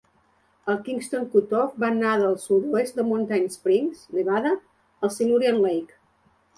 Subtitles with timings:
[0.71, 4.59] El Kingston Cutoff va anar del sud-oest de Mountain Springs, Nevada,
[5.07, 6.01] al Silurian Lake.